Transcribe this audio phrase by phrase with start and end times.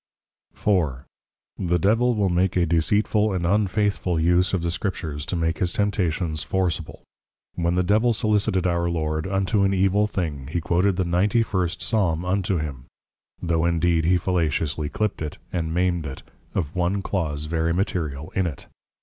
[0.57, 1.05] IV.
[1.59, 5.73] The Devil will make a deceitful and unfaithful use of the Scriptures to make his
[5.73, 7.03] Temptations forceable.
[7.53, 11.83] When the Devil Solicited our Lord, unto an evil thing, he quoted the Ninty First
[11.83, 12.85] Psalm unto him,
[13.43, 16.23] tho' indeed he fallaciously clip'd it, and maim'd it,
[16.55, 18.65] of one clause very material in it.